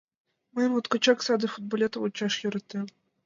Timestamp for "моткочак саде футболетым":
0.71-2.01